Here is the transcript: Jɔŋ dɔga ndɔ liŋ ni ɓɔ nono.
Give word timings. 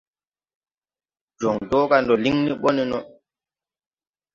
Jɔŋ 1.39 1.55
dɔga 1.69 1.97
ndɔ 2.01 2.15
liŋ 2.23 2.35
ni 2.43 2.51
ɓɔ 2.61 2.69
nono. 2.75 2.99